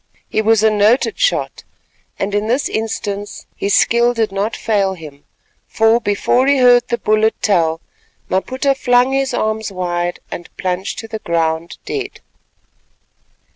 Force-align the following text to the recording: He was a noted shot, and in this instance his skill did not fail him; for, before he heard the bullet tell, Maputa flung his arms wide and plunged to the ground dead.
He 0.27 0.41
was 0.41 0.63
a 0.63 0.71
noted 0.71 1.19
shot, 1.19 1.63
and 2.17 2.33
in 2.33 2.47
this 2.47 2.67
instance 2.67 3.45
his 3.55 3.75
skill 3.75 4.15
did 4.15 4.31
not 4.31 4.55
fail 4.55 4.95
him; 4.95 5.25
for, 5.67 5.99
before 5.99 6.47
he 6.47 6.57
heard 6.57 6.87
the 6.87 6.97
bullet 6.97 7.35
tell, 7.43 7.81
Maputa 8.27 8.73
flung 8.73 9.11
his 9.13 9.31
arms 9.31 9.71
wide 9.71 10.19
and 10.31 10.49
plunged 10.57 10.97
to 10.97 11.07
the 11.07 11.19
ground 11.19 11.77
dead. 11.85 12.19